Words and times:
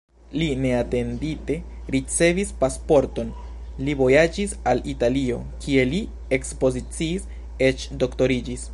Li 0.41 0.45
neatendite 0.61 1.57
ricevis 1.95 2.53
pasporton, 2.63 3.29
li 3.85 3.95
vojaĝis 4.01 4.57
al 4.73 4.83
Italio, 4.97 5.39
kie 5.67 5.87
li 5.93 6.01
ekspoziciis, 6.39 7.33
eĉ 7.71 7.89
doktoriĝis. 8.05 8.69